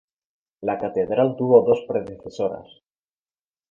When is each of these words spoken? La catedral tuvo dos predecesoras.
La 0.69 0.77
catedral 0.85 1.35
tuvo 1.43 1.61
dos 1.69 1.85
predecesoras. 1.93 2.77